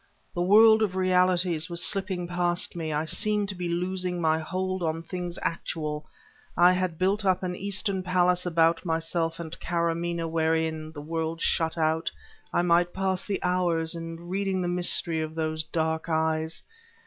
The 0.33 0.41
world 0.41 0.81
of 0.81 0.95
realities 0.95 1.69
was 1.69 1.83
slipping 1.85 2.27
past 2.27 2.75
me; 2.75 2.91
I 2.91 3.05
seemed 3.05 3.49
to 3.49 3.55
be 3.55 3.69
losing 3.69 4.19
my 4.19 4.39
hold 4.39 4.81
on 4.81 5.03
things 5.03 5.37
actual; 5.43 6.07
I 6.57 6.71
had 6.71 6.97
built 6.97 7.23
up 7.23 7.43
an 7.43 7.55
Eastern 7.55 8.01
palace 8.01 8.43
about 8.43 8.83
myself 8.83 9.39
and 9.39 9.55
Karamaneh 9.59 10.27
wherein, 10.27 10.91
the 10.91 11.01
world 11.03 11.39
shut 11.39 11.77
out, 11.77 12.09
I 12.51 12.63
might 12.63 12.93
pass 12.93 13.23
the 13.25 13.39
hours 13.43 13.93
in 13.93 14.27
reading 14.27 14.63
the 14.63 14.67
mystery 14.67 15.21
of 15.21 15.35
those 15.35 15.63
dark 15.65 16.09
eyes. 16.09 16.63